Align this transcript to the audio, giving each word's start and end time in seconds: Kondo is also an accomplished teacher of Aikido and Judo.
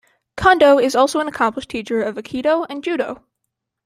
Kondo 0.35 0.79
is 0.79 0.95
also 0.95 1.19
an 1.19 1.27
accomplished 1.27 1.69
teacher 1.69 2.01
of 2.01 2.15
Aikido 2.15 2.65
and 2.67 2.83
Judo. 2.83 3.23